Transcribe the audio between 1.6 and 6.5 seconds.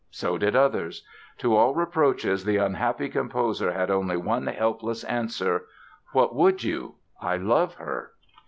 reproaches the unhappy composer had only one helpless answer: "What